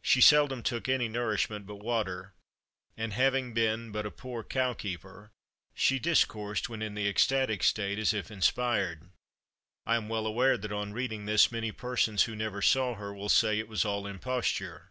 She 0.00 0.22
seldom 0.22 0.62
took 0.62 0.88
any 0.88 1.08
nourishment 1.08 1.66
but 1.66 1.76
water; 1.84 2.32
and, 2.96 3.12
having 3.12 3.52
been 3.52 3.92
but 3.92 4.06
a 4.06 4.10
poor 4.10 4.42
cow 4.42 4.72
keeper, 4.72 5.30
she 5.74 5.98
discoursed, 5.98 6.70
when 6.70 6.80
in 6.80 6.94
the 6.94 7.06
ecstatic 7.06 7.62
state, 7.62 7.98
as 7.98 8.14
if 8.14 8.30
inspired. 8.30 9.10
I 9.84 9.96
am 9.96 10.08
well 10.08 10.24
aware 10.26 10.56
that 10.56 10.72
on 10.72 10.94
reading 10.94 11.26
this, 11.26 11.52
many 11.52 11.70
persons 11.70 12.22
who 12.22 12.34
never 12.34 12.62
saw 12.62 12.94
her, 12.94 13.12
will 13.12 13.28
say 13.28 13.58
it 13.58 13.68
was 13.68 13.84
all 13.84 14.06
imposture. 14.06 14.90